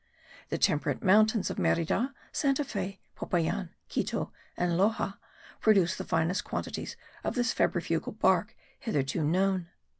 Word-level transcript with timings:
The 0.49 0.57
temperate 0.57 1.03
mountains 1.03 1.51
of 1.51 1.59
Merida, 1.59 2.15
Santa 2.31 2.63
Fe, 2.63 2.99
Popayan, 3.15 3.69
Quito 3.87 4.33
and 4.57 4.71
Loxa 4.73 5.19
produce 5.59 5.95
the 5.95 6.03
finest 6.03 6.43
qualities 6.43 6.97
of 7.23 7.35
this 7.35 7.53
febrifugal 7.53 8.13
bark 8.17 8.55
hitherto 8.79 9.23
known. 9.23 9.67